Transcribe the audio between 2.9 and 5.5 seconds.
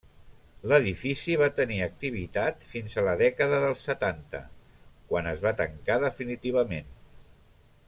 a la dècada dels setanta, quan es